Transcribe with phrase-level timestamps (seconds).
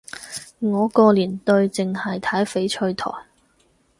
[0.57, 3.11] 我個年代淨係睇翡翠台